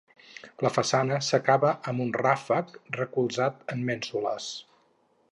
[0.65, 4.49] La façana s'acaba amb un ràfec recolzat en mènsules.